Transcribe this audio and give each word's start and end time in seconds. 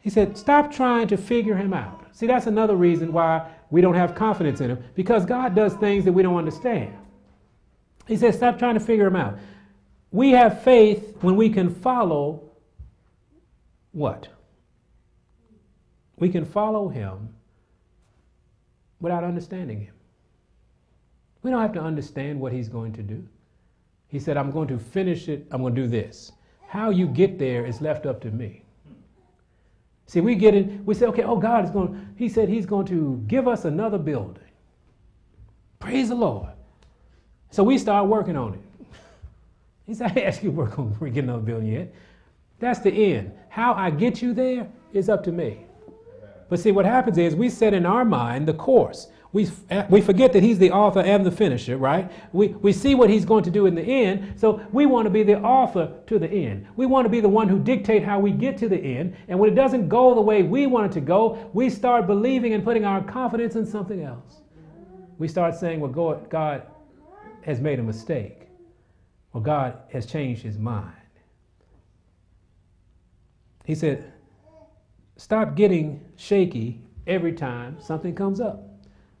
He 0.00 0.10
said, 0.10 0.36
stop 0.36 0.72
trying 0.72 1.08
to 1.08 1.16
figure 1.16 1.56
him 1.56 1.72
out. 1.72 2.06
See, 2.12 2.26
that's 2.26 2.46
another 2.46 2.76
reason 2.76 3.12
why 3.12 3.50
we 3.70 3.80
don't 3.80 3.94
have 3.94 4.14
confidence 4.14 4.60
in 4.60 4.70
him, 4.70 4.84
because 4.94 5.24
God 5.24 5.54
does 5.54 5.74
things 5.74 6.04
that 6.04 6.12
we 6.12 6.22
don't 6.22 6.36
understand. 6.36 6.94
He 8.06 8.16
said, 8.16 8.34
stop 8.34 8.58
trying 8.58 8.74
to 8.74 8.80
figure 8.80 9.06
him 9.06 9.16
out. 9.16 9.38
We 10.10 10.30
have 10.30 10.62
faith 10.62 11.16
when 11.20 11.36
we 11.36 11.50
can 11.50 11.72
follow 11.72 12.42
what? 13.92 14.28
We 16.16 16.28
can 16.28 16.44
follow 16.44 16.88
him 16.88 17.34
without 19.00 19.22
understanding 19.22 19.80
him. 19.80 19.94
We 21.42 21.50
don't 21.50 21.62
have 21.62 21.72
to 21.74 21.80
understand 21.80 22.40
what 22.40 22.52
he's 22.52 22.68
going 22.68 22.92
to 22.94 23.02
do. 23.02 23.26
He 24.08 24.18
said, 24.18 24.36
I'm 24.36 24.50
going 24.50 24.68
to 24.68 24.78
finish 24.78 25.28
it, 25.28 25.46
I'm 25.50 25.62
going 25.62 25.74
to 25.74 25.82
do 25.82 25.88
this. 25.88 26.32
How 26.66 26.90
you 26.90 27.06
get 27.06 27.38
there 27.38 27.64
is 27.64 27.80
left 27.80 28.06
up 28.06 28.20
to 28.22 28.30
me. 28.30 28.64
See, 30.10 30.20
we 30.20 30.34
get 30.34 30.56
in, 30.56 30.84
we 30.84 30.94
say, 30.94 31.06
okay, 31.06 31.22
oh, 31.22 31.36
God 31.36 31.64
is 31.64 31.70
going, 31.70 32.14
he 32.16 32.28
said 32.28 32.48
he's 32.48 32.66
going 32.66 32.84
to 32.86 33.22
give 33.28 33.46
us 33.46 33.64
another 33.64 33.96
building. 33.96 34.42
Praise 35.78 36.08
the 36.08 36.16
Lord. 36.16 36.48
So 37.52 37.62
we 37.62 37.78
start 37.78 38.08
working 38.08 38.36
on 38.36 38.54
it. 38.54 38.60
He 39.86 39.94
said, 39.94 40.18
I 40.18 40.22
ask 40.22 40.42
you 40.42 40.50
to 40.50 40.56
work 40.56 40.80
on 40.80 40.96
getting 40.98 41.18
another 41.18 41.42
building 41.42 41.68
yet. 41.68 41.94
That's 42.58 42.80
the 42.80 42.90
end. 42.90 43.30
How 43.50 43.72
I 43.72 43.90
get 43.90 44.20
you 44.20 44.34
there 44.34 44.68
is 44.92 45.08
up 45.08 45.22
to 45.24 45.32
me. 45.32 45.64
But 46.48 46.58
see, 46.58 46.72
what 46.72 46.86
happens 46.86 47.16
is 47.16 47.36
we 47.36 47.48
set 47.48 47.72
in 47.72 47.86
our 47.86 48.04
mind 48.04 48.48
the 48.48 48.54
course. 48.54 49.12
We, 49.32 49.48
we 49.88 50.00
forget 50.00 50.32
that 50.32 50.42
he's 50.42 50.58
the 50.58 50.72
author 50.72 50.98
and 50.98 51.24
the 51.24 51.30
finisher, 51.30 51.76
right? 51.76 52.10
We, 52.32 52.48
we 52.48 52.72
see 52.72 52.96
what 52.96 53.08
he's 53.08 53.24
going 53.24 53.44
to 53.44 53.50
do 53.50 53.66
in 53.66 53.76
the 53.76 53.82
end, 53.82 54.34
so 54.40 54.60
we 54.72 54.86
want 54.86 55.06
to 55.06 55.10
be 55.10 55.22
the 55.22 55.40
author 55.40 55.92
to 56.08 56.18
the 56.18 56.28
end. 56.28 56.66
We 56.74 56.86
want 56.86 57.04
to 57.04 57.08
be 57.08 57.20
the 57.20 57.28
one 57.28 57.48
who 57.48 57.60
dictate 57.60 58.02
how 58.02 58.18
we 58.18 58.32
get 58.32 58.58
to 58.58 58.68
the 58.68 58.76
end, 58.76 59.16
and 59.28 59.38
when 59.38 59.52
it 59.52 59.54
doesn't 59.54 59.88
go 59.88 60.16
the 60.16 60.20
way 60.20 60.42
we 60.42 60.66
want 60.66 60.86
it 60.86 60.92
to 60.94 61.00
go, 61.00 61.48
we 61.52 61.70
start 61.70 62.08
believing 62.08 62.54
and 62.54 62.64
putting 62.64 62.84
our 62.84 63.04
confidence 63.04 63.54
in 63.54 63.64
something 63.64 64.02
else. 64.02 64.40
We 65.18 65.28
start 65.28 65.54
saying, 65.54 65.78
well, 65.78 65.92
God, 65.92 66.28
God 66.28 66.62
has 67.42 67.60
made 67.60 67.78
a 67.78 67.84
mistake, 67.84 68.48
or 69.32 69.40
God 69.40 69.78
has 69.92 70.06
changed 70.06 70.42
his 70.42 70.58
mind. 70.58 70.92
He 73.64 73.76
said, 73.76 74.12
stop 75.16 75.54
getting 75.54 76.04
shaky 76.16 76.82
every 77.06 77.32
time 77.32 77.80
something 77.80 78.16
comes 78.16 78.40
up. 78.40 78.69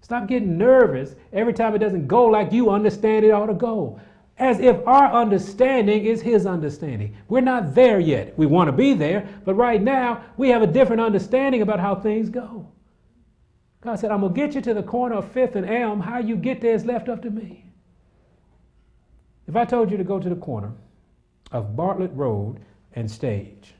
Stop 0.00 0.26
getting 0.26 0.58
nervous 0.58 1.14
every 1.32 1.52
time 1.52 1.74
it 1.74 1.78
doesn't 1.78 2.06
go 2.06 2.26
like 2.26 2.52
you 2.52 2.70
understand 2.70 3.24
it 3.24 3.30
ought 3.30 3.46
to 3.46 3.54
go. 3.54 4.00
As 4.38 4.58
if 4.58 4.86
our 4.86 5.12
understanding 5.12 6.06
is 6.06 6.22
His 6.22 6.46
understanding. 6.46 7.14
We're 7.28 7.42
not 7.42 7.74
there 7.74 8.00
yet. 8.00 8.36
We 8.38 8.46
want 8.46 8.68
to 8.68 8.72
be 8.72 8.94
there, 8.94 9.28
but 9.44 9.54
right 9.54 9.82
now 9.82 10.24
we 10.36 10.48
have 10.48 10.62
a 10.62 10.66
different 10.66 11.02
understanding 11.02 11.60
about 11.62 11.78
how 11.78 11.94
things 11.94 12.30
go. 12.30 12.72
God 13.82 13.98
said, 13.98 14.10
I'm 14.10 14.20
going 14.20 14.34
to 14.34 14.40
get 14.40 14.54
you 14.54 14.60
to 14.62 14.74
the 14.74 14.82
corner 14.82 15.16
of 15.16 15.32
5th 15.32 15.56
and 15.56 15.68
Elm. 15.68 16.00
How 16.00 16.18
you 16.18 16.36
get 16.36 16.60
there 16.60 16.74
is 16.74 16.84
left 16.84 17.08
up 17.08 17.22
to 17.22 17.30
me. 17.30 17.66
If 19.46 19.56
I 19.56 19.64
told 19.64 19.90
you 19.90 19.96
to 19.96 20.04
go 20.04 20.18
to 20.18 20.28
the 20.28 20.36
corner 20.36 20.72
of 21.52 21.76
Bartlett 21.76 22.12
Road 22.14 22.60
and 22.94 23.10
Stage, 23.10 23.74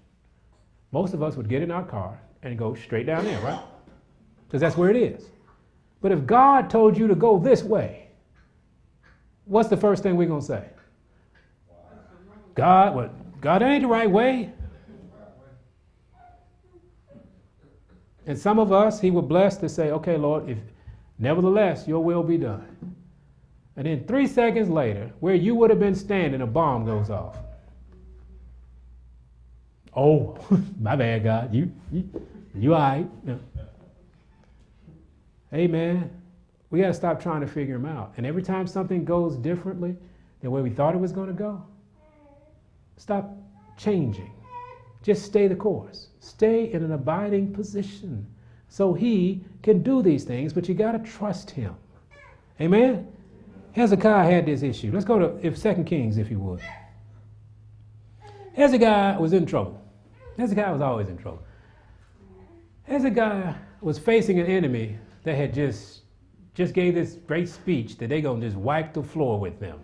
most 0.93 1.15
of 1.15 1.23
us 1.23 1.37
would 1.37 1.49
get 1.49 1.63
in 1.63 1.71
our 1.71 1.85
car 1.85 2.21
and 2.43 2.59
go 2.59 2.75
straight 2.75 3.07
down 3.07 3.25
there, 3.25 3.41
right? 3.41 3.61
Because 4.47 4.61
that's 4.61 4.77
where 4.77 4.91
it 4.91 4.97
is. 4.97 5.27
But 6.01 6.13
if 6.13 6.27
God 6.27 6.71
told 6.71 6.97
you 6.97 7.07
to 7.09 7.15
go 7.15 7.39
this 7.39 7.63
way, 7.63 8.09
what's 9.45 9.69
the 9.69 9.77
first 9.77 10.03
thing 10.03 10.17
we're 10.17 10.29
going 10.29 10.41
to 10.41 10.47
say? 10.47 10.65
God, 12.55 12.95
what? 12.95 13.41
God 13.41 13.63
ain't 13.63 13.83
the 13.83 13.89
right 13.89 14.11
way. 14.11 14.53
And 18.27 18.39
some 18.39 18.59
of 18.59 18.73
us, 18.73 19.01
He 19.01 19.11
will 19.11 19.23
bless 19.23 19.57
to 19.59 19.69
say, 19.69 19.91
okay, 19.91 20.17
Lord, 20.17 20.49
if 20.49 20.59
nevertheless 21.19 21.89
your 21.89 22.03
will 22.03 22.23
be 22.23 22.39
done. 22.39 22.95
And 23.77 23.87
then 23.87 24.05
three 24.07 24.27
seconds 24.27 24.69
later, 24.69 25.11
where 25.21 25.35
you 25.35 25.55
would 25.55 25.71
have 25.71 25.81
been 25.81 25.95
standing, 25.95 26.43
a 26.43 26.47
bomb 26.47 26.85
goes 26.85 27.09
off. 27.11 27.39
Oh, 29.97 30.37
my 30.81 30.97
bad, 30.97 31.25
God. 31.25 31.55
You, 31.55 31.73
you, 31.91 32.09
you 32.55 32.75
all 32.75 32.81
right. 32.81 33.09
Hey, 35.51 35.67
man, 35.67 36.11
we 36.71 36.81
got 36.81 36.89
to 36.89 36.95
stop 36.95 37.21
trying 37.21 37.41
to 37.41 37.47
figure 37.47 37.77
them 37.77 37.87
out. 37.87 38.13
And 38.17 38.25
every 38.25 38.43
time 38.43 38.67
something 38.67 39.05
goes 39.05 39.37
differently 39.37 39.97
than 40.41 40.51
where 40.51 40.63
we 40.63 40.71
thought 40.71 40.95
it 40.95 41.01
was 41.01 41.13
going 41.13 41.27
to 41.27 41.35
go, 41.35 41.63
stop 42.97 43.37
changing. 43.77 44.33
Just 45.03 45.25
stay 45.25 45.49
the 45.49 45.57
course. 45.57 46.09
Stay 46.21 46.73
in 46.73 46.85
an 46.85 46.93
abiding 46.93 47.53
position 47.53 48.27
so 48.69 48.95
he 48.95 49.43
can 49.63 49.83
do 49.83 50.03
these 50.03 50.23
things, 50.25 50.53
but 50.53 50.69
you 50.69 50.75
got 50.75 50.93
to 50.93 50.99
trust 50.99 51.51
him. 51.51 51.75
Amen? 52.61 53.09
Hezekiah 53.73 54.31
had 54.31 54.47
this 54.47 54.63
issue. 54.63 54.93
Let's 54.93 55.05
go 55.05 55.19
to 55.19 55.47
if 55.47 55.57
Second 55.57 55.85
Kings, 55.85 56.19
if 56.19 56.31
you 56.31 56.39
would. 56.39 56.61
Hezekiah 58.55 59.19
was 59.19 59.33
in 59.33 59.47
trouble. 59.47 59.83
Hezekiah 60.37 60.73
was 60.73 60.83
always 60.83 61.09
in 61.09 61.17
trouble. 61.17 61.43
Hezekiah 62.85 63.55
was 63.81 63.99
facing 63.99 64.39
an 64.39 64.47
enemy 64.47 64.99
that 65.25 65.35
had 65.35 65.55
just 65.55 66.03
just 66.55 66.75
gave 66.75 66.95
this 66.95 67.15
great 67.27 67.49
speech 67.49 67.97
that 67.99 68.09
they 68.09 68.21
gonna 68.21 68.41
just 68.41 68.57
wipe 68.57 68.93
the 68.93 69.03
floor 69.03 69.39
with 69.39 69.59
them. 69.61 69.79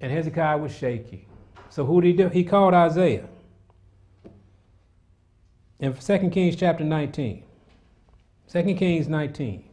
And 0.00 0.12
Hezekiah 0.12 0.58
was 0.58 0.74
shaky. 0.74 1.26
So 1.70 1.84
who 1.84 2.00
did 2.00 2.08
he 2.08 2.12
do? 2.14 2.28
He 2.28 2.44
called 2.44 2.74
Isaiah. 2.74 3.28
In 5.78 5.92
2 5.92 6.30
Kings 6.30 6.56
chapter 6.56 6.84
19. 6.84 7.42
2 8.50 8.74
Kings 8.74 9.08
19. 9.08 9.64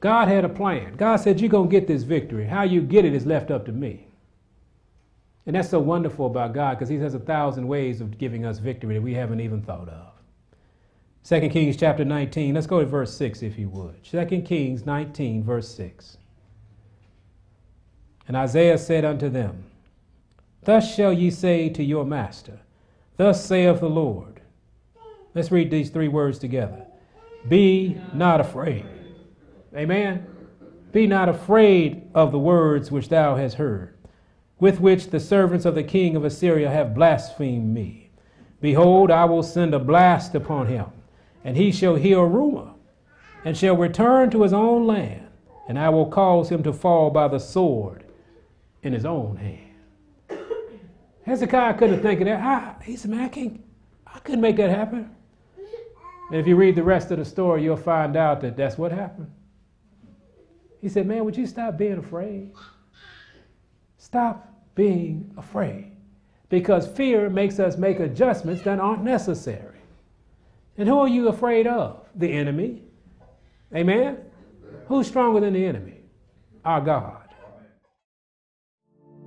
God 0.00 0.28
had 0.28 0.44
a 0.44 0.48
plan. 0.48 0.96
God 0.96 1.16
said, 1.16 1.40
You're 1.40 1.50
going 1.50 1.68
to 1.68 1.70
get 1.70 1.86
this 1.86 2.04
victory. 2.04 2.46
How 2.46 2.62
you 2.62 2.80
get 2.80 3.04
it 3.04 3.14
is 3.14 3.26
left 3.26 3.50
up 3.50 3.66
to 3.66 3.72
me. 3.72 4.06
And 5.46 5.56
that's 5.56 5.70
so 5.70 5.80
wonderful 5.80 6.26
about 6.26 6.54
God 6.54 6.74
because 6.74 6.88
He 6.88 6.96
has 6.96 7.14
a 7.14 7.18
thousand 7.18 7.66
ways 7.66 8.00
of 8.00 8.18
giving 8.18 8.46
us 8.46 8.58
victory 8.58 8.94
that 8.94 9.02
we 9.02 9.14
haven't 9.14 9.40
even 9.40 9.62
thought 9.62 9.88
of. 9.88 10.12
2 11.28 11.50
Kings 11.50 11.76
chapter 11.76 12.06
19. 12.06 12.54
Let's 12.54 12.66
go 12.66 12.80
to 12.80 12.86
verse 12.86 13.14
6 13.14 13.42
if 13.42 13.58
you 13.58 13.68
would. 13.68 14.02
2 14.02 14.40
Kings 14.46 14.86
19, 14.86 15.44
verse 15.44 15.68
6. 15.74 16.16
And 18.26 18.34
Isaiah 18.34 18.78
said 18.78 19.04
unto 19.04 19.28
them, 19.28 19.66
Thus 20.62 20.94
shall 20.94 21.12
ye 21.12 21.30
say 21.30 21.68
to 21.68 21.84
your 21.84 22.06
master, 22.06 22.60
Thus 23.18 23.44
saith 23.44 23.80
the 23.80 23.90
Lord. 23.90 24.40
Let's 25.34 25.52
read 25.52 25.70
these 25.70 25.90
three 25.90 26.08
words 26.08 26.38
together. 26.38 26.86
Be 27.46 28.00
not 28.14 28.40
afraid. 28.40 28.86
Amen. 29.76 30.26
Be 30.92 31.06
not 31.06 31.28
afraid 31.28 32.08
of 32.14 32.32
the 32.32 32.38
words 32.38 32.90
which 32.90 33.10
thou 33.10 33.36
hast 33.36 33.56
heard, 33.56 33.98
with 34.58 34.80
which 34.80 35.08
the 35.08 35.20
servants 35.20 35.66
of 35.66 35.74
the 35.74 35.82
king 35.82 36.16
of 36.16 36.24
Assyria 36.24 36.70
have 36.70 36.94
blasphemed 36.94 37.74
me. 37.74 38.12
Behold, 38.62 39.10
I 39.10 39.26
will 39.26 39.42
send 39.42 39.74
a 39.74 39.78
blast 39.78 40.34
upon 40.34 40.68
him 40.68 40.86
and 41.48 41.56
he 41.56 41.72
shall 41.72 41.94
hear 41.94 42.18
a 42.18 42.26
rumor, 42.26 42.74
and 43.42 43.56
shall 43.56 43.74
return 43.74 44.28
to 44.28 44.42
his 44.42 44.52
own 44.52 44.86
land, 44.86 45.26
and 45.66 45.78
I 45.78 45.88
will 45.88 46.04
cause 46.04 46.50
him 46.50 46.62
to 46.64 46.74
fall 46.74 47.08
by 47.08 47.26
the 47.26 47.38
sword 47.38 48.04
in 48.82 48.92
his 48.92 49.06
own 49.06 49.36
hand. 49.36 50.40
Hezekiah 51.24 51.78
couldn't 51.78 52.02
think 52.02 52.20
of 52.20 52.26
that. 52.26 52.38
I, 52.38 52.84
he 52.84 52.96
said, 52.96 53.12
man, 53.12 53.20
I, 53.20 53.28
can't, 53.28 53.64
I 54.06 54.18
couldn't 54.18 54.42
make 54.42 54.58
that 54.58 54.68
happen. 54.68 55.10
And 56.30 56.38
if 56.38 56.46
you 56.46 56.54
read 56.54 56.76
the 56.76 56.82
rest 56.82 57.10
of 57.12 57.18
the 57.18 57.24
story, 57.24 57.64
you'll 57.64 57.78
find 57.78 58.14
out 58.14 58.42
that 58.42 58.54
that's 58.54 58.76
what 58.76 58.92
happened. 58.92 59.30
He 60.82 60.90
said, 60.90 61.06
man, 61.06 61.24
would 61.24 61.34
you 61.38 61.46
stop 61.46 61.78
being 61.78 61.96
afraid? 61.96 62.52
Stop 63.96 64.52
being 64.74 65.32
afraid. 65.38 65.92
Because 66.50 66.86
fear 66.86 67.30
makes 67.30 67.58
us 67.58 67.78
make 67.78 68.00
adjustments 68.00 68.60
that 68.64 68.78
aren't 68.78 69.02
necessary. 69.02 69.77
And 70.78 70.88
who 70.88 71.00
are 71.00 71.08
you 71.08 71.28
afraid 71.28 71.66
of? 71.66 72.06
The 72.14 72.32
enemy. 72.32 72.84
Amen? 73.74 74.18
Who's 74.86 75.08
stronger 75.08 75.40
than 75.40 75.52
the 75.52 75.66
enemy? 75.66 76.00
Our 76.64 76.80
God. 76.80 77.24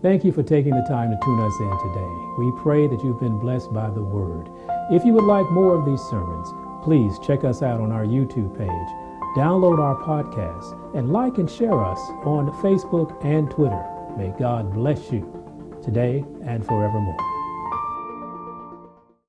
Thank 0.01 0.23
you 0.23 0.31
for 0.31 0.41
taking 0.41 0.71
the 0.71 0.85
time 0.87 1.11
to 1.11 1.19
tune 1.23 1.39
us 1.41 1.53
in 1.59 1.69
today. 1.89 2.39
We 2.39 2.51
pray 2.63 2.87
that 2.87 3.03
you've 3.03 3.19
been 3.19 3.37
blessed 3.37 3.71
by 3.71 3.89
the 3.91 4.01
word. 4.01 4.49
If 4.91 5.05
you 5.05 5.13
would 5.13 5.25
like 5.25 5.49
more 5.51 5.75
of 5.75 5.85
these 5.85 6.01
sermons, 6.09 6.47
please 6.83 7.19
check 7.19 7.43
us 7.43 7.61
out 7.61 7.79
on 7.79 7.91
our 7.91 8.05
YouTube 8.05 8.57
page, 8.57 9.37
download 9.37 9.77
our 9.77 9.97
podcast, 9.97 10.97
and 10.97 11.11
like 11.11 11.37
and 11.37 11.51
share 11.51 11.83
us 11.83 11.99
on 12.23 12.49
Facebook 12.63 13.23
and 13.23 13.51
Twitter. 13.51 13.85
May 14.17 14.33
God 14.39 14.73
bless 14.73 15.11
you 15.11 15.21
today 15.83 16.25
and 16.43 16.65
forevermore. 16.65 17.30